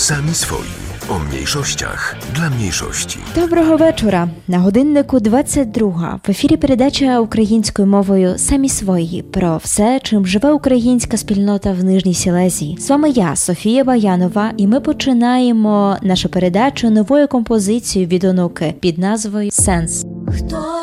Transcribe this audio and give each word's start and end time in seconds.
Sami 0.00 0.34
swoi. 0.34 0.68
O 1.08 1.18
mniejszościach 1.18 2.16
dla 2.34 2.50
mniejszości. 2.50 3.18
Доброго 3.34 3.76
вечора. 3.76 4.28
На 4.48 4.58
годиннику 4.58 5.20
22. 5.20 6.20
В 6.26 6.30
ефірі 6.30 6.56
передача 6.56 7.20
українською 7.20 7.88
мовою 7.88 8.38
Самі 8.38 8.68
свої 8.68 9.22
про 9.22 9.56
все, 9.56 10.00
чим 10.02 10.26
живе 10.26 10.52
українська 10.52 11.16
спільнота 11.16 11.72
в 11.72 11.84
Нижній 11.84 12.14
Сілезії. 12.14 12.76
З 12.80 12.90
вами 12.90 13.10
я, 13.10 13.36
Софія 13.36 13.84
Баянова, 13.84 14.52
і 14.56 14.66
ми 14.66 14.80
починаємо 14.80 15.96
нашу 16.02 16.28
передачу 16.28 16.90
новою 16.90 17.28
композицією 17.28 18.08
від 18.08 18.24
онуки 18.24 18.74
під 18.80 18.98
назвою 18.98 19.50
Сенс. 19.50 20.04
Хто 20.28 20.79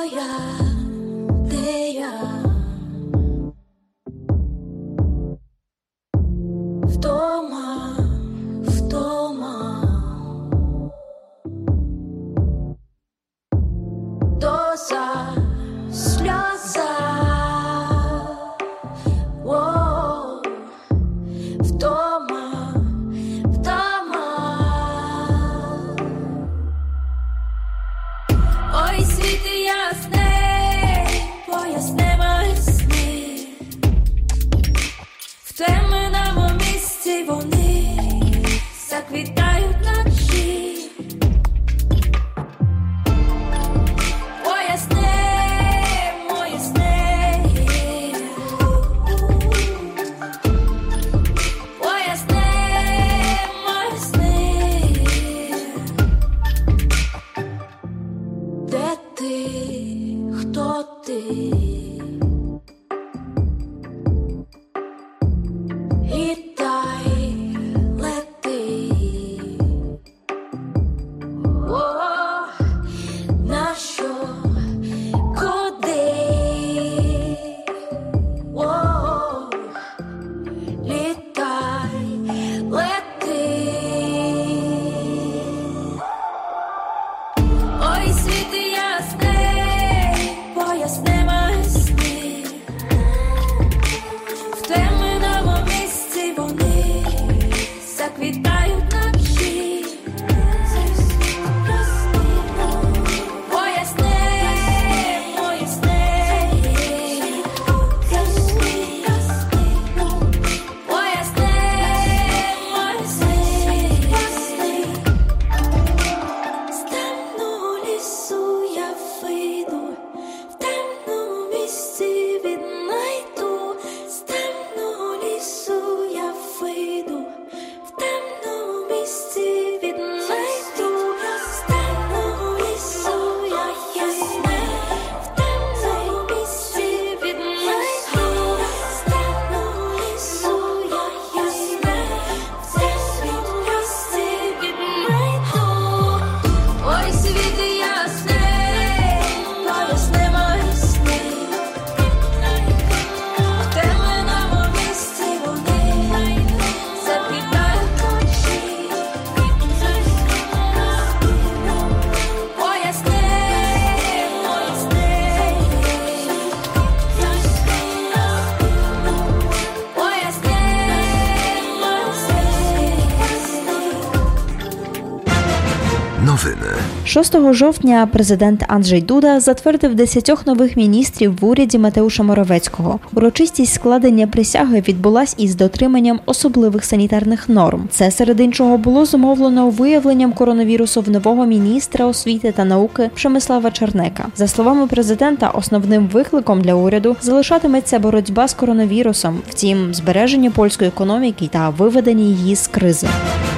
6 177.18 177.54
жовтня 177.54 178.08
президент 178.12 178.64
Анджей 178.68 179.02
Дуда 179.02 179.40
затвердив 179.40 179.96
10 179.96 180.46
нових 180.46 180.78
міністрів 180.78 181.40
в 181.42 181.46
уряді 181.46 181.78
Матеуша 181.78 182.24
Моровецького. 182.24 183.00
Урочистість 183.14 183.74
складення 183.74 184.28
присяги 184.28 184.84
відбулась 184.88 185.36
із 185.38 185.56
дотриманням 185.56 186.20
особливих 186.26 186.86
санітарних 186.86 187.50
норм. 187.50 187.88
Це 187.92 188.12
серед 188.12 188.40
іншого 188.40 188.78
було 188.78 189.06
зумовлено 189.06 189.70
виявленням 189.70 190.34
коронавірусу 190.34 191.02
в 191.02 191.10
нового 191.10 191.46
міністра 191.46 192.06
освіти 192.06 192.52
та 192.52 192.66
науки 192.66 193.10
Przemysława 193.16 193.72
Чернека. 193.72 194.26
За 194.36 194.48
словами 194.48 194.88
президента, 194.88 195.50
основним 195.50 196.08
викликом 196.08 196.62
для 196.62 196.74
уряду 196.74 197.16
залишатиметься 197.22 198.00
боротьба 198.00 198.48
з 198.48 198.54
коронавірусом, 198.54 199.40
втім, 199.50 199.94
збереження 199.94 200.52
польської 200.52 200.88
економіки 200.88 201.50
та 201.52 201.70
виведення 201.70 202.24
її 202.24 202.56
з 202.56 202.68
кризи. 202.68 203.08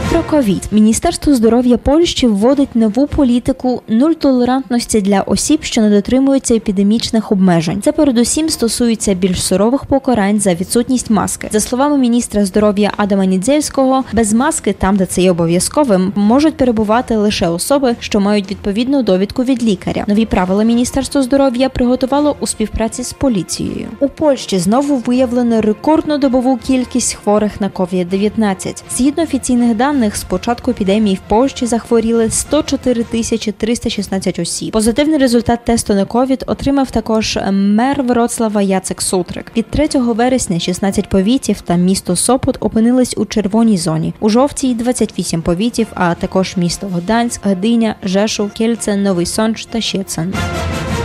Про 0.09 0.24
ковід 0.24 0.68
Міністерство 0.72 1.36
здоров'я 1.36 1.78
Польщі 1.78 2.28
вводить 2.28 2.75
нову 2.75 3.08
політику 3.08 3.81
нуль 3.88 4.12
толерантності 4.12 5.02
для 5.02 5.22
осіб, 5.22 5.64
що 5.64 5.81
не 5.81 5.90
дотримуються 5.90 6.56
епідемічних 6.56 7.31
обмежень. 7.31 7.81
Це 7.81 7.92
передусім 7.92 8.50
стосується 8.50 9.14
більш 9.14 9.44
сурових 9.44 9.86
покарань 9.86 10.40
за 10.40 10.53
відсутність 10.53 11.09
маски. 11.09 11.50
За 11.52 11.59
словами 11.59 11.97
міністра 11.97 12.46
здоров'я 12.46 12.92
Адама 12.97 13.25
Нідзельського, 13.25 14.03
без 14.14 14.34
маски, 14.34 14.74
там 14.74 14.96
де 14.96 15.06
це 15.06 15.22
є 15.22 15.31
обов'язковим, 15.31 16.14
можуть 16.16 16.58
перебувати 16.58 17.16
лише 17.16 17.47
особи, 17.47 17.96
що 18.00 18.20
мають 18.20 18.52
відповідну 18.52 19.03
довідку 19.03 19.44
від 19.44 19.64
лікаря. 19.64 20.03
Нові 20.08 20.26
правила 20.26 20.64
Міністерство 20.64 21.22
здоров'я 21.22 21.70
приготувало 21.70 22.36
у 22.40 22.47
співпраці 22.47 23.03
з 23.03 23.14
поліцією. 23.14 23.88
У 24.00 24.08
Польщі 24.08 24.59
знову 24.59 24.97
виявлено 24.97 25.62
рекордну 25.62 26.18
добову 26.18 26.58
кількість 26.58 27.14
хворих 27.14 27.62
на 27.62 27.70
COVID-19. 27.70 28.84
Згідно 28.97 29.24
офіційних 29.24 29.76
даних, 29.76 29.99
з 30.08 30.24
початку 30.24 30.72
епідемії 30.72 31.16
в 31.16 31.29
Польщі 31.29 31.66
захворіли 31.66 32.29
104 32.29 33.03
тисячі 33.03 33.52
316 33.52 34.40
осіб. 34.40 34.72
Позитивний 34.72 35.20
результат 35.20 35.66
тесту 35.66 35.94
на 35.94 36.06
ковід 36.06 36.44
отримав 36.47 36.91
також 36.91 37.40
мер 37.52 38.03
Вроцлава 38.03 38.62
Яцек 38.62 39.02
Сутрик. 39.02 39.52
Від 39.58 39.66
3 39.70 39.88
вересня 39.96 40.59
16 40.59 41.09
повітів 41.09 41.62
та 41.62 41.76
місто 41.76 42.16
Сопот 42.16 42.58
опинились 42.59 43.18
у 43.18 43.26
червоній 43.26 43.78
зоні. 43.78 44.14
У 44.20 44.29
жовтій 44.29 44.73
28 44.73 45.41
повітів, 45.41 45.88
а 45.94 46.16
також 46.16 46.58
місто 46.58 46.88
Гданськ, 46.88 47.46
Гдиня, 47.46 47.96
Жешув, 48.03 48.52
Кельце, 48.52 48.96
Новий 48.96 49.26
Сонч 49.26 49.66
та 49.66 49.82
Щецин. 49.82 50.34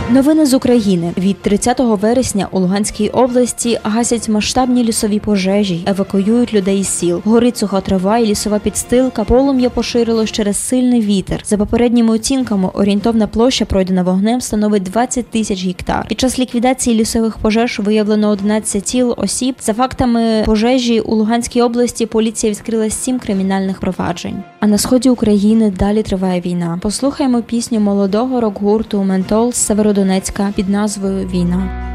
Новини 0.09 0.45
з 0.45 0.53
України 0.53 1.13
від 1.17 1.41
30 1.41 1.79
вересня 1.79 2.47
у 2.51 2.59
Луганській 2.59 3.09
області 3.09 3.79
гасять 3.83 4.29
масштабні 4.29 4.83
лісові 4.83 5.19
пожежі, 5.19 5.83
евакуюють 5.87 6.53
людей 6.53 6.79
із 6.79 6.87
сіл. 6.87 7.21
Горить 7.25 7.57
суха 7.57 7.81
трава 7.81 8.17
і 8.17 8.25
лісова 8.25 8.59
підстилка. 8.59 9.23
Полум'я 9.23 9.69
поширилось 9.69 10.31
через 10.31 10.57
сильний 10.57 11.01
вітер. 11.01 11.41
За 11.45 11.57
попередніми 11.57 12.13
оцінками, 12.13 12.69
орієнтовна 12.73 13.27
площа 13.27 13.65
пройдена 13.65 14.03
вогнем 14.03 14.41
становить 14.41 14.83
20 14.83 15.29
тисяч 15.29 15.65
гектар. 15.65 16.05
Під 16.07 16.19
час 16.19 16.39
ліквідації 16.39 16.99
лісових 16.99 17.37
пожеж 17.37 17.79
виявлено 17.79 18.29
11 18.29 18.83
тіл 18.83 19.13
осіб. 19.17 19.55
За 19.61 19.73
фактами 19.73 20.43
пожежі 20.45 20.99
у 20.99 21.15
Луганській 21.15 21.61
області 21.61 22.05
поліція 22.05 22.51
відкрила 22.51 22.89
7 22.89 23.19
кримінальних 23.19 23.79
проваджень. 23.79 24.43
А 24.59 24.67
на 24.67 24.77
сході 24.77 25.09
України 25.09 25.73
далі 25.79 26.03
триває 26.03 26.41
війна. 26.41 26.79
Послухаємо 26.81 27.41
пісню 27.41 27.79
молодого 27.79 28.41
рок-гурту 28.41 29.03
Ментол 29.03 29.53
з 29.53 29.57
Северодонецька 29.95 30.53
під 30.55 30.69
назвою 30.69 31.27
Війна. 31.27 31.94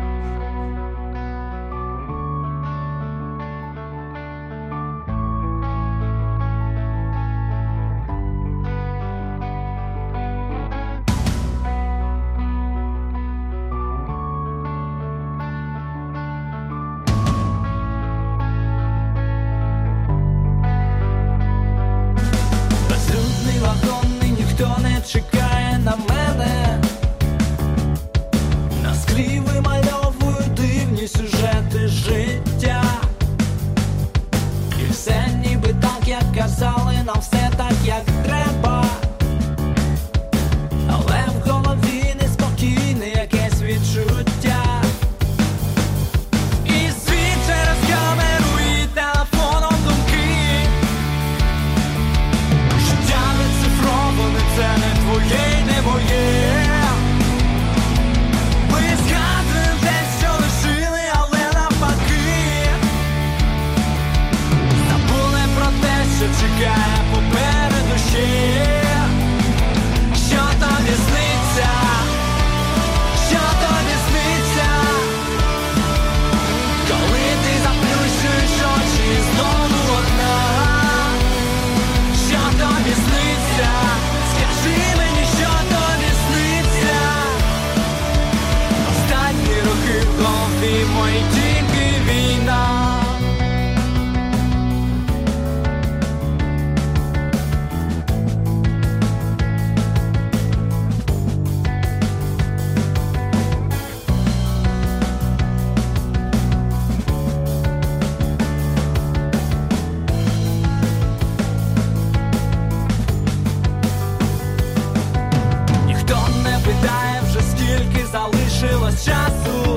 carochaço. 118.90 119.69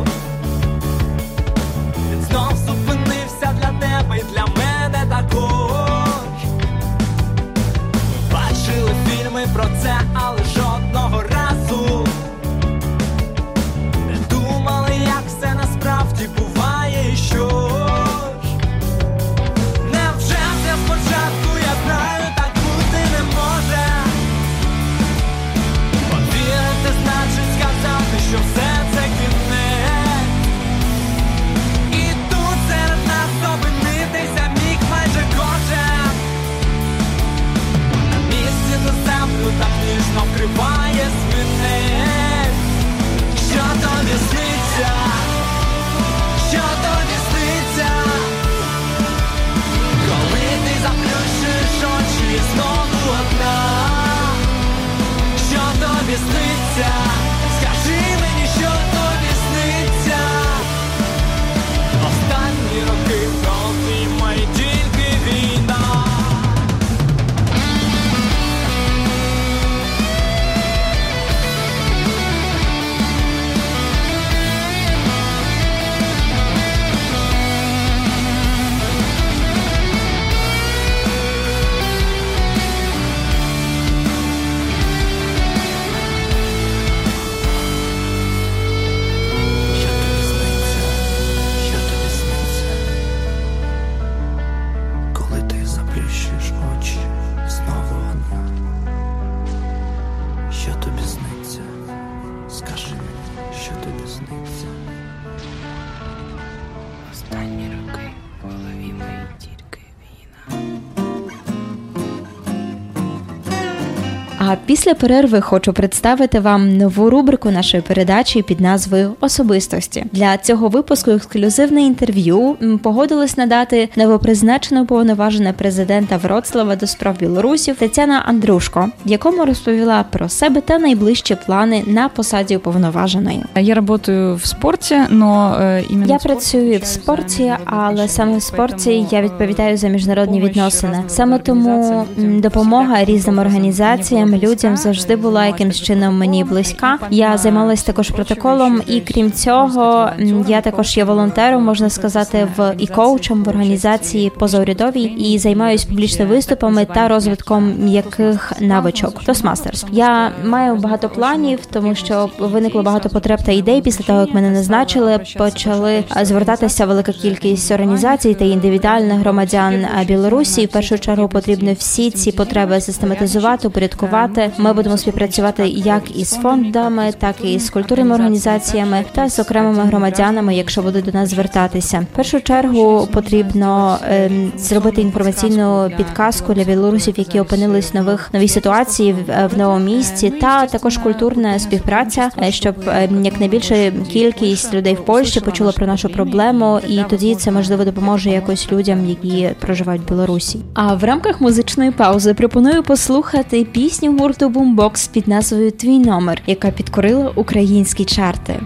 після 114.92 114.94
перерви 114.94 115.40
хочу 115.40 115.72
представити 115.72 116.40
вам 116.40 116.76
нову 116.76 117.10
рубрику 117.10 117.50
нашої 117.50 117.82
передачі 117.82 118.42
під 118.42 118.60
назвою 118.60 119.14
Особистості. 119.20 120.04
Для 120.12 120.36
цього 120.36 120.68
випуску 120.68 121.10
ексклюзивне 121.10 121.82
інтерв'ю 121.82 122.56
м, 122.62 122.78
погодилась 122.78 123.36
надати 123.36 123.88
новопризначена 123.96 124.82
уповноважена 124.82 125.52
президента 125.52 126.16
Вроцлава 126.16 126.76
до 126.76 126.86
справ 126.86 127.16
білорусів 127.20 127.76
Тетяна 127.76 128.22
Андрушко, 128.26 128.88
в 129.06 129.10
якому 129.10 129.44
розповіла 129.44 130.04
про 130.10 130.28
себе 130.28 130.60
та 130.60 130.78
найближчі 130.78 131.36
плани 131.46 131.82
на 131.86 132.08
посаді 132.08 132.56
уповноваженої. 132.56 133.44
Я 133.56 133.74
работаю 133.74 134.34
в 134.36 134.44
спорте, 134.46 135.06
но 135.10 135.56
э, 135.60 135.84
именно 135.90 136.06
Я 136.12 136.16
в 136.16 136.20
спорте 136.20 136.28
працюю 136.28 136.64
в 136.64 136.66
отвечаю 136.66 136.80
за 136.80 137.00
спорті, 137.00 137.42
международные 137.42 137.58
але 137.64 138.08
саме 138.08 138.32
в 138.32 138.36
отношения, 138.36 138.40
спорті 138.40 138.90
поэтому, 138.90 139.08
я 139.14 139.18
э, 139.20 139.22
відповідаю 139.24 139.76
за 139.76 139.88
міжнародні 139.88 140.38
помощь 140.40 140.56
відносини. 140.56 140.92
разного 140.92 141.08
Саме 141.08 141.32
рода 141.32 141.44
тому 141.44 141.70
організаціям, 141.70 142.06
м, 142.24 142.24
людям 142.24 142.40
допомога 142.40 142.84
всіляко 142.94 143.04
різним 143.12 143.34
образом 143.34 143.34
мені 143.34 143.48
організаціям, 143.48 144.30
була 144.30 144.40
цим 144.40 144.50
людям 144.50 144.76
завжди 144.83 145.15
була 145.15 145.45
якимсь 145.45 145.81
чином 145.81 146.17
мені 146.17 146.43
близька. 146.43 146.99
Я 147.09 147.37
займалась 147.37 147.83
також 147.83 148.09
протоколом, 148.09 148.81
і 148.87 148.99
крім 149.01 149.31
цього, 149.31 150.09
я 150.47 150.61
також 150.61 150.97
є 150.97 151.03
волонтером, 151.03 151.63
можна 151.63 151.89
сказати, 151.89 152.47
в 152.57 152.75
і 152.77 152.87
коучем 152.87 153.43
в 153.43 153.49
організації 153.49 154.29
позаурядовій 154.29 155.03
і 155.03 155.39
займаюсь 155.39 155.85
публічними 155.85 156.31
виступами 156.35 156.85
та 156.85 157.07
розвитком 157.07 157.73
м'яких 157.79 158.53
навичок. 158.59 159.23
Toastmasters. 159.27 159.85
Я 159.91 160.31
маю 160.45 160.75
багато 160.75 161.09
планів, 161.09 161.59
тому 161.65 161.95
що 161.95 162.29
виникло 162.39 162.83
багато 162.83 163.09
потреб 163.09 163.43
та 163.45 163.51
ідей 163.51 163.81
після 163.81 164.05
того, 164.05 164.19
як 164.19 164.33
мене 164.33 164.49
назначили. 164.49 165.19
Почали 165.37 166.03
звертатися 166.21 166.85
велика 166.85 167.11
кількість 167.11 167.71
організацій 167.71 168.33
та 168.33 168.45
індивідуальних 168.45 169.19
громадян 169.19 169.85
Білорусі. 170.07 170.65
В 170.65 170.69
першу 170.69 170.99
чергу 170.99 171.27
потрібно 171.27 171.73
всі 171.73 172.11
ці 172.11 172.31
потреби 172.31 172.81
систематизувати, 172.81 173.67
упорядкувати. 173.67 174.51
Ми 174.57 174.72
будемо 174.73 174.97
співпрацювати 174.97 175.67
як 175.67 176.17
із 176.17 176.29
фондами, 176.29 177.13
так 177.19 177.35
і 177.43 177.59
з 177.59 177.69
культурними 177.69 178.15
організаціями 178.15 179.05
та 179.11 179.29
з 179.29 179.39
окремими 179.39 179.83
громадянами, 179.83 180.55
якщо 180.55 180.81
будуть 180.81 181.05
до 181.05 181.11
нас 181.11 181.29
звертатися. 181.29 182.05
В 182.11 182.15
першу 182.15 182.41
чергу 182.41 183.07
потрібно 183.13 183.97
ем, 184.09 184.51
зробити 184.57 185.01
інформаційну 185.01 185.91
підказку 185.97 186.53
для 186.53 186.63
білорусів, 186.63 187.13
які 187.17 187.39
опинились 187.39 187.93
в 187.93 187.95
нових 187.95 188.33
новій 188.33 188.47
ситуації 188.47 189.13
в, 189.13 189.31
е, 189.31 189.49
в 189.55 189.57
новому 189.57 189.85
місці, 189.85 190.29
та 190.29 190.65
також 190.65 190.97
культурна 190.97 191.59
співпраця, 191.59 192.29
е, 192.41 192.51
щоб 192.51 192.75
е, 192.87 193.09
якнайбільша 193.23 193.91
кількість 194.11 194.73
людей 194.73 194.93
в 194.93 195.05
Польщі 195.05 195.39
почула 195.39 195.71
про 195.71 195.87
нашу 195.87 196.09
проблему, 196.09 196.79
і 196.87 196.99
тоді 197.09 197.35
це 197.35 197.51
можливо 197.51 197.85
допоможе 197.85 198.29
якось 198.29 198.71
людям, 198.71 199.09
які 199.09 199.49
проживають 199.59 200.01
в 200.01 200.09
Білорусі. 200.09 200.59
А 200.73 200.95
в 200.95 201.03
рамках 201.03 201.41
музичної 201.41 201.91
паузи 201.91 202.33
пропоную 202.33 202.83
послухати 202.83 203.63
пісню 203.63 204.17
гурту 204.17 204.49
Boombox 204.53 205.11
під 205.11 205.27
назвою 205.27 205.71
Твій 205.71 205.99
номер, 205.99 206.41
яка 206.47 206.71
підкорила 206.71 207.31
українські 207.35 208.05
чарти. 208.05 208.59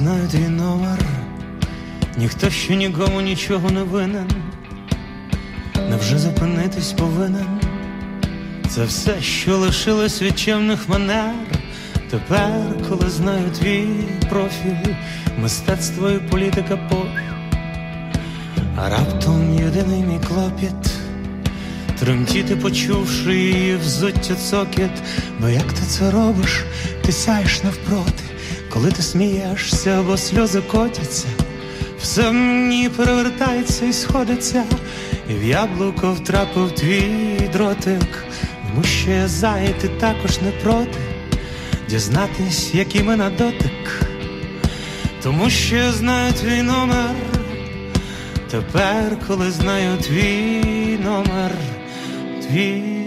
Знаю 0.00 0.28
твій 0.28 0.48
номер, 0.48 0.98
ніхто 2.16 2.50
ще 2.50 2.76
нікому 2.76 3.20
нічого 3.20 3.70
не 3.70 3.82
винен. 3.82 4.49
Невже 6.00 6.18
зупинитись 6.18 6.92
повинен? 6.92 7.60
Це 8.68 8.84
все, 8.84 9.20
що 9.20 9.56
лишилось 9.56 10.22
від 10.22 10.38
чемних 10.38 10.88
манер. 10.88 11.34
Тепер, 12.10 12.50
коли 12.88 13.10
знаю 13.10 13.50
твій 13.58 13.86
профіль, 14.30 14.94
мистецтво 15.38 16.10
і 16.10 16.18
політика 16.18 16.76
пофіг. 16.76 17.32
А 18.76 18.88
раптом 18.88 19.54
єдиний 19.54 20.02
мій 20.02 20.20
клопіт 20.28 20.90
Тремтіти, 21.98 22.56
почувши 22.56 23.36
її 23.36 23.76
взуття 23.76 24.34
цокіт, 24.34 24.92
бо 25.40 25.48
як 25.48 25.72
ти 25.72 25.82
це 25.88 26.10
робиш, 26.10 26.64
ти 27.04 27.12
сяєш 27.12 27.62
навпроти, 27.62 28.24
коли 28.70 28.90
ти 28.90 29.02
смієшся 29.02 29.90
або 29.90 30.16
сльози 30.16 30.60
котяться, 30.60 31.28
все 32.02 32.32
мені 32.32 32.88
перевертається 32.88 33.86
і 33.86 33.92
сходиться, 33.92 34.64
і 35.30 35.34
в 35.34 35.44
яблуко 35.44 36.12
втрапив 36.12 36.72
твій 36.72 37.48
дротик, 37.52 38.24
тому 38.62 38.84
що 38.84 39.10
я 39.10 39.28
зай, 39.28 39.74
також 40.00 40.40
не 40.40 40.50
проти, 40.50 40.98
дізнатись, 41.88 42.74
як 42.74 42.94
ми 43.02 43.16
на 43.16 43.30
дотик, 43.30 44.02
тому 45.22 45.50
що 45.50 45.92
знаю 45.92 46.32
твій 46.32 46.62
номер. 46.62 47.10
Тепер, 48.50 49.16
коли 49.26 49.50
знаю 49.50 49.98
твій 49.98 50.98
номер, 51.04 51.52
твій 52.42 52.99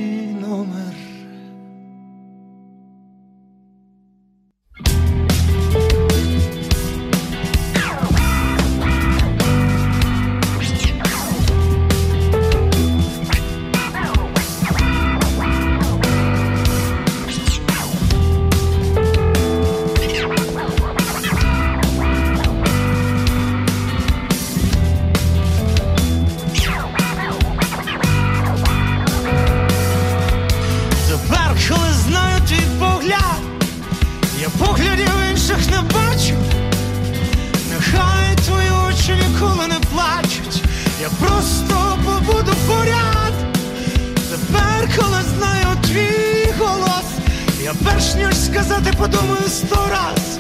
сказати, 48.43 48.93
подумаю 48.97 49.47
сто 49.47 49.75
раз. 49.91 50.37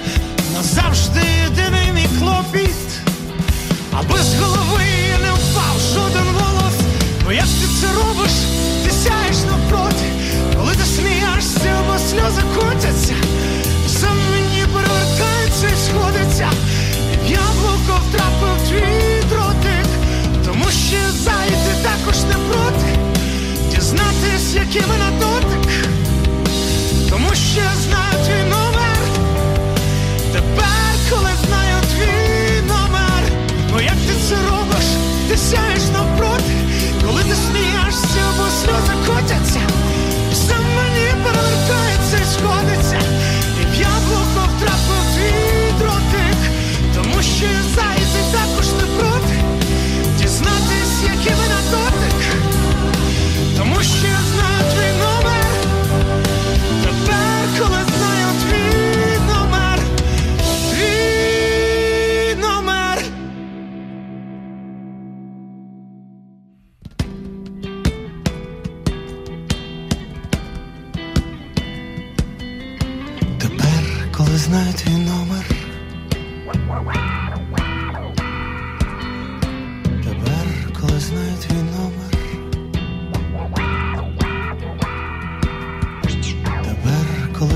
Назавжди 0.53 1.21
єдиний 1.43 1.91
мій 1.93 2.19
клопіт, 2.19 2.87
аби 3.91 4.17
з 4.17 4.39
голови 4.39 4.85
не 5.21 5.31
впав 5.31 5.79
жоден 5.93 6.27
волос. 6.33 6.73
Бо 7.25 7.31
як 7.31 7.45
ти 7.45 7.67
це 7.81 7.87
робиш, 7.93 8.31
ти 8.85 8.91
сяєш 8.91 9.37
навпроти, 9.51 10.05
коли 10.57 10.73
ти 10.75 10.85
смієшся, 10.85 11.69
або 11.79 11.99
сльози 11.99 12.41
котяться, 12.55 13.15
все 13.87 14.07
мені 14.31 14.63
перевертається 14.73 15.67
і 15.67 15.77
сходиться, 15.87 16.49
і 17.13 17.27
в 17.27 17.31
яблуко 17.31 18.01
втрапив 18.09 18.67
твій 18.69 19.23
дротик, 19.29 19.87
тому 20.45 20.65
що 20.65 20.97
зайти 21.11 21.73
також 21.83 22.23
не 22.23 22.33
проти, 22.33 22.97
дізнатись, 23.71 24.53
який 24.53 24.81
ми 24.81 24.97
на 24.97 25.12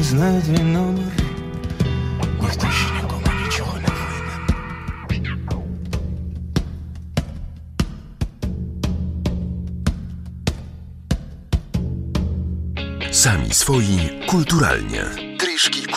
Тепер, 0.08 0.20
коли 0.20 0.32
знаю 0.32 0.42
твій 0.42 0.64
номер, 0.64 1.04
ніхто 2.42 2.68
ще 2.72 2.94
нікому 2.96 3.26
нічого 3.46 3.74
не 3.74 3.88
винен. 3.88 4.42
Sami 13.12 13.54
swoi 13.54 14.10
kulturalnie. 14.32 15.04
Trio 15.16 15.38
Kieliszki 15.40 15.82
kultury. 15.86 15.97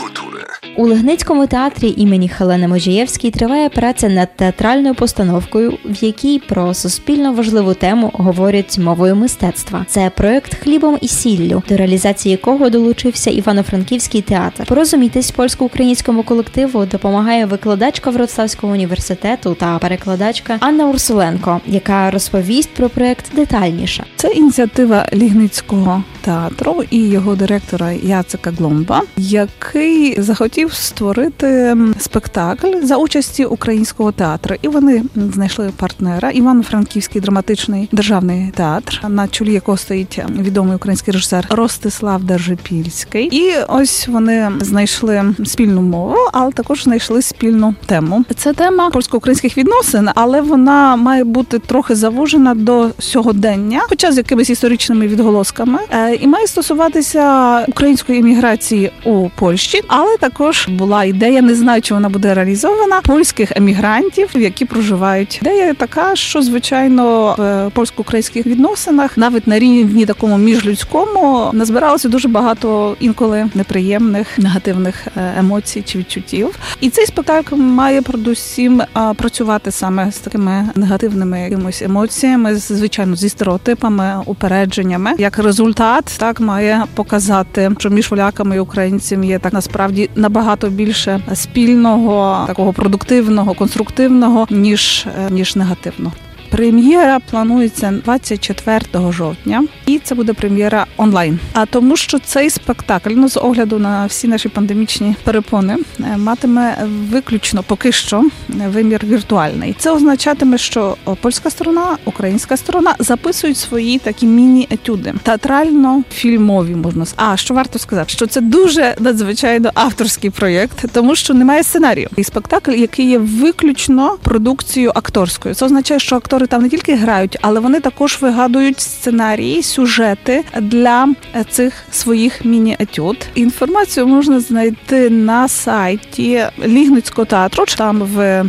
У 0.77 0.87
Легницькому 0.87 1.47
театрі 1.47 1.95
імені 1.97 2.29
Хелени 2.29 2.69
Можієвській 2.69 3.31
триває 3.31 3.69
праця 3.69 4.09
над 4.09 4.37
театральною 4.37 4.95
постановкою, 4.95 5.79
в 5.85 6.05
якій 6.05 6.39
про 6.39 6.75
суспільно 6.75 7.33
важливу 7.33 7.75
тему 7.75 8.11
говорять 8.15 8.79
мовою 8.79 9.17
мистецтва. 9.17 9.85
Це 9.89 10.11
проект 10.17 10.55
хлібом 10.55 10.99
і 11.01 11.09
сіллю, 11.09 11.63
до 11.69 11.77
реалізації 11.77 12.31
якого 12.31 12.71
долучився 12.71 13.31
Івано-Франківський 13.31 14.23
театр. 14.23 14.65
Порозумітись 14.67 15.31
польсько-українському 15.31 16.23
колективу 16.23 16.85
допомагає 16.85 17.47
викладачка 17.47 18.11
Вроцлавського 18.11 18.73
університету 18.73 19.55
та 19.55 19.79
перекладачка 19.79 20.57
Анна 20.61 20.89
Урсуленко, 20.89 21.61
яка 21.67 22.11
розповість 22.11 22.71
про 22.75 22.89
проект 22.89 23.35
детальніше. 23.35 24.05
Це 24.17 24.29
ініціатива 24.29 25.07
Лігницького 25.13 26.05
театру 26.21 26.83
і 26.91 27.09
його 27.09 27.37
директора 27.37 27.93
Яцека 27.93 28.51
Гломба, 28.51 29.03
який 29.17 30.21
захотів 30.21 30.73
створити 30.73 31.77
спектакль 31.99 32.81
за 32.83 32.97
участі 32.97 33.45
українського 33.45 34.13
театру. 34.13 34.57
І 34.63 34.69
вони 34.69 35.03
знайшли 35.15 35.71
партнера 35.77 36.31
Івано-Франківський 36.31 37.21
драматичний 37.21 37.89
державний 37.93 38.51
театр, 38.57 39.03
на 39.09 39.29
чолі 39.29 39.53
якого 39.53 39.79
стоїть 39.79 40.21
відомий 40.39 40.77
український 40.77 41.15
режисер 41.15 41.47
Ростислав 41.51 42.25
Держипільський. 42.25 43.25
І 43.25 43.53
ось 43.69 44.09
вони 44.09 44.51
знайшли 44.61 45.35
спільну 45.45 45.83
мову, 45.83 46.17
але 46.33 46.53
також 46.53 46.85
знайшли 46.85 47.23
спільну 47.23 47.75
тему. 47.87 48.25
Це 48.37 48.53
тема 48.53 48.91
польсько-українських 48.91 49.59
відносин, 49.59 50.09
але 50.15 50.41
вона 50.41 50.97
має 50.97 51.25
бути 51.25 51.59
трохи 51.59 51.95
завужена 51.95 52.55
до 52.55 52.91
сьогодення, 52.99 53.81
хоча 53.89 54.13
з 54.13 54.17
якимись 54.17 54.51
історичними 54.51 55.07
відголосками, 55.07 55.79
Е, 55.93 56.10
і 56.15 56.27
має 56.27 56.47
стосуватися 56.47 57.65
української 57.69 58.19
еміграції 58.19 58.91
у 59.05 59.29
Польщі, 59.29 59.83
але 59.89 60.17
також 60.17 60.69
була 60.69 61.05
ідея, 61.05 61.43
не 61.43 61.55
знаю, 61.55 61.83
чи 61.83 61.95
вона 61.95 62.09
буде 62.09 62.35
реалізована 62.35 63.01
польських 63.01 63.53
емігрантів, 63.57 64.29
які 64.35 64.65
проживають. 64.65 65.39
Ідея 65.43 65.75
така, 65.75 66.17
що 66.17 66.43
звичайно 66.43 67.35
в 67.39 67.71
польсько-українських 67.75 68.47
відносинах, 68.47 69.17
навіть 69.17 69.47
на 69.47 69.59
рівні 69.59 70.07
такому 70.07 70.39
міжлюдському, 70.39 71.51
назбиралося 71.53 72.09
дуже 72.09 72.29
багато 72.29 72.97
інколи 73.01 73.51
неприємних 73.55 74.39
негативних 74.39 75.07
е, 75.07 75.35
емоцій 75.39 75.83
чи 75.83 75.99
відчуттів. 75.99 76.59
І 76.81 76.91
цей 76.91 77.07
спектакль 77.07 77.57
має 77.57 78.03
передусім 78.03 78.83
працювати 79.17 79.71
саме 79.71 80.13
з 80.13 80.19
такими 80.19 80.69
негативними 80.75 81.41
якимось 81.41 81.83
емоціями, 81.83 82.57
звичайно, 82.57 83.17
зі 83.17 83.29
стереотипами, 83.29 84.23
упередженнями. 84.27 85.11
Як 85.19 85.39
результат, 85.39 86.00
так 86.05 86.41
має 86.41 86.85
показати, 86.95 87.71
що 87.79 87.91
між 87.91 88.09
поляками 88.09 88.57
і 88.57 88.59
українцями 88.59 89.27
є 89.27 89.39
так 89.39 89.53
насправді 89.53 90.11
набагато 90.15 90.71
більше 90.71 91.21
спільного, 91.35 92.45
такого 92.47 92.73
продуктивного, 92.73 93.55
конструктивного, 93.55 94.47
ніж 94.51 95.07
е, 95.19 95.31
ніж 95.31 95.57
негативного. 95.57 96.13
Прем'єра 96.51 97.19
планується 97.31 97.95
24 98.05 98.81
жовтня, 99.13 99.65
і 99.87 99.99
це 99.99 100.15
буде 100.15 100.33
прем'єра 100.33 100.87
онлайн. 100.97 101.39
А 101.53 101.67
тому, 101.67 101.97
що 101.97 102.19
цей 102.19 102.51
спектакль, 102.51 103.11
ну 103.11 103.29
з 103.29 103.37
огляду 103.37 103.79
на 103.79 104.07
всі 104.07 104.29
наші 104.29 104.49
пандемічні 104.49 105.17
перепони, 105.25 105.77
е, 106.01 106.17
матиме 106.17 106.77
виключно 107.11 107.63
поки 107.63 107.93
що 107.93 108.25
е, 108.51 108.69
вимір 108.69 109.05
віртуальний. 109.05 109.77
Це 109.79 109.91
означатиме, 109.91 110.59
що 110.59 110.97
польська 111.21 111.51
сторона, 111.51 111.97
українська 112.05 112.57
сторона 112.57 112.95
записують 112.99 113.57
свої 113.57 113.99
такі 113.99 114.27
міні-етюди, 114.27 115.15
театрально-фільмові 115.25 116.77
можна. 116.77 117.05
А 117.17 117.37
що 117.37 117.55
варто 117.55 117.79
сказати, 117.79 118.09
що 118.11 118.27
це 118.27 118.41
дуже 118.41 118.95
надзвичайно 118.99 119.71
авторський 119.75 120.31
проєкт, 120.31 120.85
тому 120.93 121.17
що 121.17 121.35
немає 121.35 121.63
сценарію. 121.63 122.09
І 122.17 122.25
спектакль, 122.25 122.73
який 122.73 123.11
є 123.11 123.19
виключно 123.19 124.17
продукцією 124.23 124.93
акторською. 124.95 125.55
Це 125.55 125.65
означає, 125.65 126.01
що 126.01 126.17
актори 126.41 126.47
там 126.47 126.63
не 126.63 126.69
тільки 126.69 126.95
грають, 126.95 127.39
але 127.41 127.61
вони 127.61 127.81
також 127.81 128.19
вигадують 128.21 128.81
сценарії, 128.81 129.63
сюжети 129.63 130.45
для 130.61 131.09
е, 131.35 131.45
цих 131.51 131.75
своїх 131.91 132.45
міні-етюд. 132.45 133.17
Інформацію 133.35 134.07
можна 134.07 134.41
знайти 134.41 135.11
на 135.11 135.49
сайті 135.49 136.45
Лігницького 136.67 137.25
театру. 137.25 137.65
Там 137.77 138.03
в 138.03 138.21
е, 138.21 138.45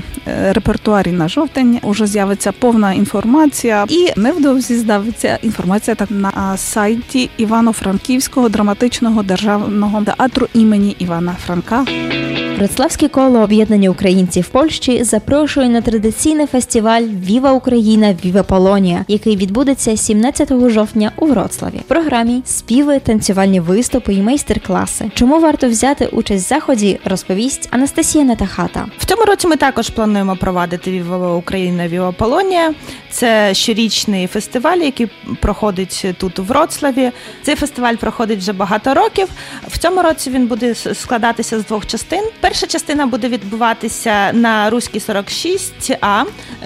репертуарі 0.54 1.12
на 1.12 1.28
жовтень 1.28 1.80
уже 1.84 2.08
з'явиться 2.08 2.52
повна 2.52 2.94
інформація, 2.94 3.86
і 3.90 4.12
невдовзі 4.16 4.76
з'явиться 4.76 5.40
інформація 5.42 5.96
так 5.96 6.12
на 6.12 6.58
сайті 6.58 7.30
Івано-Франківського 7.38 8.50
драматичного 8.50 9.24
державного 9.24 10.04
театру 10.04 10.48
імені 10.54 10.96
Івана 11.00 11.36
Франка. 11.46 11.86
Вроцлавське 12.62 13.08
коло 13.08 13.40
об'єднання 13.40 13.90
українців 13.90 14.48
Польщі 14.48 15.04
запрошує 15.04 15.70
на 15.70 15.82
традиційний 15.82 16.48
фестиваль 16.48 17.02
Віва 17.02 17.52
Україна, 17.52 17.81
Віва 17.82 18.44
Полонія, 18.44 19.06
який 19.08 19.36
відбудеться 19.36 19.98
17 19.98 20.70
жовтня 20.70 21.12
у 21.16 21.26
Вроцлаві. 21.26 21.78
В 21.78 21.82
програмі 21.82 22.42
співи, 22.46 23.00
танцювальні 23.00 23.60
виступи 23.60 24.14
і 24.14 24.22
майстер-класи. 24.22 25.12
Чому 25.16 25.40
варто 25.40 25.70
взяти 25.70 26.06
участь 26.06 26.46
в 26.46 26.50
заході, 26.50 27.00
розповість 27.06 27.70
Анастасія 27.72 28.24
Натахата. 28.24 28.86
В 28.98 29.06
цьому 29.06 29.24
році 29.24 29.48
ми 29.48 29.56
також 29.56 29.90
плануємо 29.90 30.36
провадити 30.36 30.92
Віва 30.92 31.36
Україна 31.36 31.88
Віва 31.88 32.12
Полонія. 32.12 32.74
Це 33.12 33.54
щорічний 33.54 34.28
фестиваль, 34.28 34.78
який 34.78 35.12
проходить 35.40 36.06
тут 36.18 36.40
у 36.40 36.44
Вроцлаві. 36.44 37.12
Цей 37.44 37.56
фестиваль 37.56 37.96
проходить 37.96 38.40
вже 38.40 38.54
багато 38.54 38.94
років. 38.94 39.28
В 39.68 39.78
цьому 39.78 40.02
році 40.02 40.30
він 40.30 40.48
буде 40.48 40.76
складатися 40.76 41.60
з 41.60 41.66
двох 41.66 41.86
частин. 41.88 42.24
Перша 42.40 42.68
частина 42.68 43.06
буде 43.06 43.28
відбуватися 43.28 44.34
на 44.34 44.70
Руській 44.70 45.00
46А 45.00 46.24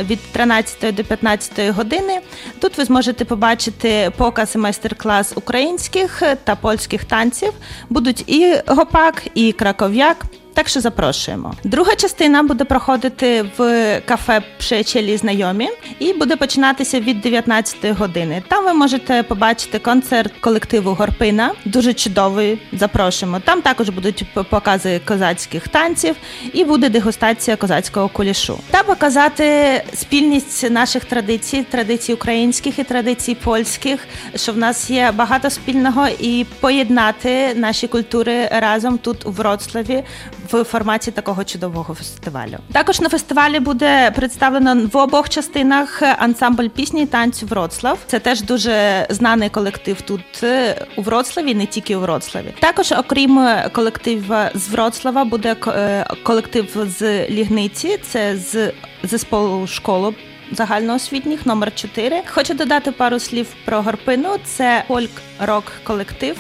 від 0.10 0.20
13 0.32 0.96
до 0.96 1.05
15 1.08 1.76
години. 1.76 2.20
Тут 2.60 2.78
ви 2.78 2.86
зможете 2.86 3.26
побачити 3.26 4.12
показ 4.18 4.56
і 4.56 4.58
майстер-клас 4.58 5.34
українських 5.36 6.24
та 6.44 6.56
польських 6.56 7.06
танців. 7.06 7.54
Будуть 7.90 8.30
і 8.30 8.62
гопак, 8.68 9.24
і 9.36 9.52
краков'як. 9.52 10.26
Так 10.56 10.70
що 10.70 10.82
запрошуємо. 10.82 11.54
Друга 11.64 11.96
частина 11.96 12.44
буде 12.44 12.64
проходити 12.64 13.46
в 13.58 14.02
кафе 14.06 14.42
«Przyjacieli 14.60 15.18
знайомі 15.18 15.70
і 16.00 16.14
буде 16.14 16.36
починатися 16.36 17.00
від 17.00 17.22
19 17.22 17.98
години. 17.98 18.44
Там 18.48 18.66
ви 18.66 18.74
можете 18.74 19.24
побачити 19.24 19.80
концерт 19.80 20.34
колективу 20.40 20.94
Горпина. 20.94 21.52
Дуже 21.66 21.94
чудовий. 21.94 22.62
Запрошуємо. 22.74 23.40
Там 23.40 23.62
також 23.62 23.90
будуть 23.90 24.26
покази 24.50 25.02
козацьких 25.06 25.68
танців 25.68 26.16
і 26.54 26.66
буде 26.66 26.90
дегустація 26.90 27.58
козацького 27.58 28.08
кулішу. 28.10 28.60
Та 28.72 28.84
показати 28.84 29.46
спільність 29.94 30.70
наших 30.70 31.06
традицій, 31.06 31.66
традицій 31.72 32.14
українських 32.14 32.80
і 32.80 32.84
традицій 32.84 33.36
польських, 33.36 34.08
що 34.36 34.52
в 34.52 34.58
нас 34.58 34.90
є 34.90 35.12
багато 35.12 35.50
спільного, 35.50 36.08
і 36.20 36.46
поєднати 36.60 37.54
наші 37.56 37.88
культури 37.88 38.50
разом 38.52 38.98
тут 38.98 39.26
у 39.26 39.32
Вроцлаві 39.32 40.04
в 40.52 40.64
форматі 40.64 41.12
такого 41.12 41.44
чудового 41.44 41.94
фестивалю. 41.94 42.58
Також 42.72 43.02
на 43.02 43.10
фестивалі 43.10 43.60
буде 43.60 44.12
представлено 44.12 44.90
в 44.94 44.98
обох 44.98 45.30
частинах 45.30 46.02
ансамбль 46.02 46.68
пісні 46.68 47.04
і 47.04 47.06
танцю 47.06 47.46
Вроцлав. 47.46 48.00
Це 48.08 48.20
теж 48.20 48.42
дуже 48.42 49.08
знаний 49.10 49.50
колектив 49.50 50.02
тут 50.02 50.44
е, 50.44 50.86
у 50.98 51.02
Вроцлаві, 51.02 51.56
не 51.56 51.66
тільки 51.66 51.96
у 51.96 52.00
Вроцлаві. 52.00 52.54
Також, 52.60 52.92
окрім 52.92 53.48
колектива 53.72 54.52
з 54.54 54.70
Вроцлава, 54.70 55.26
буде 55.26 55.56
е, 55.68 56.08
колектив 56.24 56.88
з 57.00 57.30
Лігниці, 57.30 57.98
це 57.98 58.38
з 58.38 58.72
зесполу 59.04 59.68
школу. 59.68 60.14
Загальноосвітніх 60.52 61.46
номер 61.46 61.76
4 61.76 62.22
Хочу 62.28 62.54
додати 62.54 62.92
пару 62.92 63.20
слів 63.20 63.48
про 63.66 63.82
Горпину. 63.82 64.30
Це 64.46 64.84
фольк-рок 64.88 65.64
колектив 65.84 66.38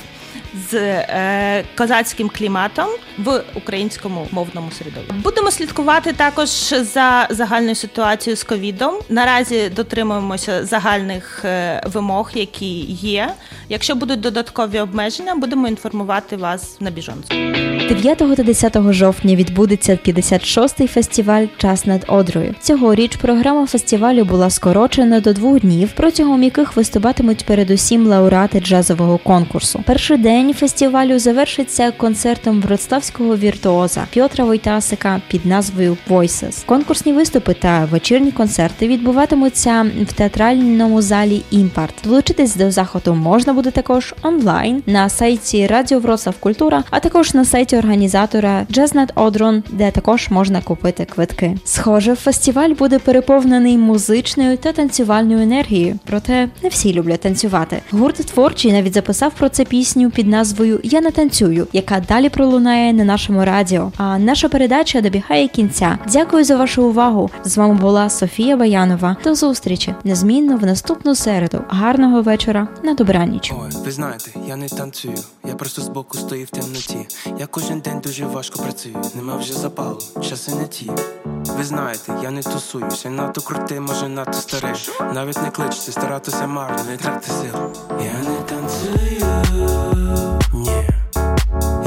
з 0.71 0.73
е, 0.73 1.63
козацьким 1.77 2.29
кліматом 2.29 2.87
в 3.17 3.41
українському 3.55 4.27
мовному 4.31 4.71
середовищі. 4.71 5.13
Будемо 5.23 5.51
слідкувати 5.51 6.13
також 6.13 6.49
за 6.69 7.27
загальною 7.29 7.75
ситуацією 7.75 8.37
з 8.37 8.43
ковідом. 8.43 8.95
Наразі 9.09 9.69
дотримуємося 9.75 10.65
загальних 10.65 11.45
е, 11.45 11.81
вимог, 11.85 12.31
які 12.33 12.79
є. 12.89 13.29
Якщо 13.69 13.95
будуть 13.95 14.19
додаткові 14.19 14.79
обмеження, 14.79 15.35
будемо 15.35 15.67
інформувати 15.67 16.35
вас 16.37 16.81
на 16.81 16.91
біжонцю. 16.91 17.35
9 17.89 18.17
та 18.17 18.43
10 18.43 18.77
жовтня 18.89 19.35
відбудеться 19.35 19.99
56-й 20.05 20.87
фестиваль 20.87 21.45
Час 21.57 21.85
над 21.85 22.05
Одрою. 22.07 22.55
Цьогоріч 22.59 23.15
програма 23.15 23.65
фестивалю 23.65 24.25
була 24.25 24.49
скорочена 24.49 25.19
до 25.19 25.33
двох 25.33 25.59
днів, 25.59 25.89
протягом 25.95 26.43
яких 26.43 26.75
виступатимуть 26.75 27.45
передусім 27.45 28.07
лауреати 28.07 28.59
джазового 28.59 29.17
конкурсу. 29.17 29.83
Перший 29.85 30.17
день 30.17 30.44
День 30.45 30.53
фестивалю 30.53 31.19
завершиться 31.19 31.91
концертом 31.91 32.61
вроцлавського 32.61 33.37
віртуоза 33.37 34.07
Пьотра 34.13 34.45
Войтасика 34.45 35.21
під 35.27 35.45
назвою 35.45 35.97
Voices. 36.09 36.65
Конкурсні 36.65 37.13
виступи 37.13 37.53
та 37.53 37.85
вечірні 37.85 38.31
концерти 38.31 38.87
відбуватимуться 38.87 39.85
в 40.01 40.13
театральному 40.13 41.01
залі 41.01 41.41
Імпарт. 41.51 41.93
Долучитись 42.03 42.55
до 42.55 42.71
заходу 42.71 43.15
можна 43.15 43.53
буде 43.53 43.71
також 43.71 44.15
онлайн 44.21 44.83
на 44.85 45.09
сайті 45.09 45.67
Радіо 45.67 45.99
Вроцлав 45.99 46.35
Культура, 46.39 46.83
а 46.89 46.99
також 46.99 47.33
на 47.33 47.45
сайті 47.45 47.77
організатора 47.77 48.65
Jazznet 48.71 49.13
Odron, 49.13 49.63
де 49.69 49.91
також 49.91 50.29
можна 50.29 50.61
купити 50.61 51.05
квитки. 51.05 51.57
Схоже, 51.63 52.15
фестиваль 52.15 52.69
буде 52.69 52.99
переповнений 52.99 53.77
музичною 53.77 54.57
та 54.57 54.71
танцювальною 54.71 55.39
енергією. 55.39 55.99
Проте 56.05 56.49
не 56.63 56.69
всі 56.69 56.93
люблять 56.93 57.21
танцювати. 57.21 57.81
Гурт 57.91 58.15
творчий 58.15 58.71
навіть 58.71 58.93
записав 58.93 59.33
про 59.33 59.49
це 59.49 59.65
пісню 59.65 60.11
під 60.11 60.34
назвою 60.37 60.79
Я 60.83 61.01
не 61.01 61.11
танцюю, 61.11 61.67
яка 61.73 61.99
далі 61.99 62.29
пролунає 62.29 62.93
на 62.93 63.03
нашому 63.03 63.45
радіо. 63.45 63.91
А 63.97 64.19
наша 64.19 64.49
передача 64.49 65.01
добігає 65.01 65.47
кінця. 65.47 65.97
Дякую 66.11 66.43
за 66.43 66.55
вашу 66.55 66.83
увагу. 66.83 67.29
З 67.43 67.57
вами 67.57 67.73
була 67.73 68.09
Софія 68.09 68.57
Баянова. 68.57 69.17
До 69.23 69.35
зустрічі 69.35 69.95
незмінно 70.03 70.57
в 70.57 70.65
наступну 70.65 71.15
середу. 71.15 71.61
Гарного 71.67 72.21
вечора 72.21 72.67
на 72.83 72.93
добраніч. 72.93 73.53
Ой, 73.61 73.71
ви 73.85 73.91
знаєте, 73.91 74.31
я 74.47 74.55
не 74.55 74.67
танцюю, 74.67 75.17
я 75.47 75.53
просто 75.53 75.81
збоку 75.81 76.17
стою 76.17 76.45
в 76.45 76.49
темноті. 76.49 77.07
Я 77.39 77.45
кожен 77.45 77.79
день 77.79 77.99
дуже 78.03 78.25
важко 78.25 78.59
працюю, 78.59 78.95
нема 79.15 79.37
вже 79.37 79.53
запалу, 79.53 79.99
часи 80.29 80.51
не 80.55 80.67
ті. 80.67 80.91
Ви 81.47 81.63
знаєте, 81.63 82.13
я 82.23 82.31
не 82.31 82.43
тусуюся, 82.43 83.09
надто 83.09 83.41
крутий, 83.41 83.79
може 83.79 84.07
надто 84.07 84.33
старий. 84.33 84.89
Навіть 85.13 85.41
не 85.41 85.51
кличте, 85.51 85.91
старатися 85.91 86.47
марно, 86.47 86.83
не 86.89 86.97
тратьте 86.97 87.31
сил. 87.31 87.55
Я 87.99 88.29
не 88.29 88.35
танцюю, 88.41 89.25
ні. 90.53 90.89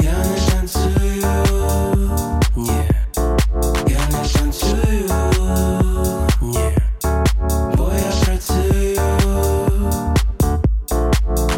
Я 0.01 0.17
не 0.17 0.51
танцюю, 0.51 1.25
ні. 2.55 2.89
Я 3.87 3.99
не 4.11 4.29
танцюю, 4.33 5.11
ні. 6.41 6.77
Бо 7.75 7.91
я 7.93 8.25
працюю. 8.25 9.01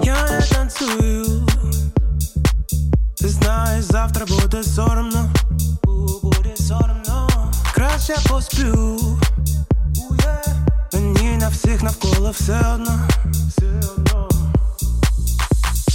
Я 0.04 0.24
не 0.32 0.42
танцюю. 0.42 1.26
Ти 3.18 3.28
знаєш, 3.30 3.84
завтра 3.84 4.26
буде 4.26 4.64
соромно. 4.64 5.30
Краще 8.12 8.30
посплю. 8.30 8.97
Мені 10.93 11.38
на 11.38 11.50
всіх 11.50 11.84
навколо 11.84 12.32
все 12.32 12.60
одно. 12.74 13.00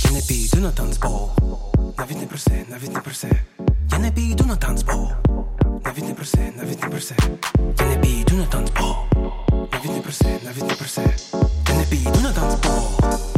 Я 0.05 0.11
не 0.11 0.21
піду 0.29 0.57
на 0.57 0.71
танцпол. 0.71 1.31
Навіть 1.99 2.21
не 2.21 2.27
проси, 2.27 2.65
навіть 2.71 2.95
не 2.95 3.01
проси. 3.01 3.31
Я 3.93 3.99
не 3.99 4.11
піду 4.11 4.45
на 4.45 4.57
танцпол. 4.57 5.09
Навіть 5.85 6.09
не 6.09 6.15
проси, 6.15 6.53
навіть 6.57 6.83
не 6.83 6.89
проси. 6.89 7.15
Я 7.81 7.87
не 7.87 7.97
піду 7.97 8.37
на 8.37 8.47
танцпол. 8.47 8.95
Навіть 9.73 9.97
не 9.97 10.01
проси, 10.01 10.41
навіть 10.45 10.69
не 10.69 10.75
проси. 10.75 11.17
Я 11.69 11.75
не 11.75 11.85
піду 11.85 12.21
на 12.21 12.33
танцпол. 12.33 13.36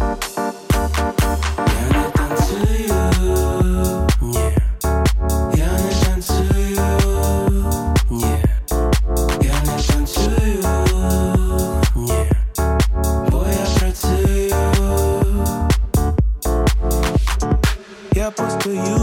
Я 18.29 18.33
постою, 18.33 18.77
мені 18.77 18.98